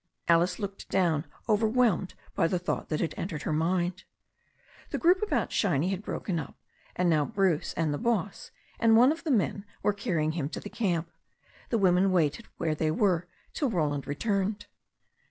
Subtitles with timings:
[0.27, 4.03] Alice looked down, overwhelmed by the thought that had entered her mind.
[4.89, 6.57] The group about Shiny had broken up,
[6.95, 10.59] and now Bruce and the boss and one of the men were carrying him to
[10.59, 11.11] the camp.
[11.69, 14.65] The women waited where they were till Roland returned.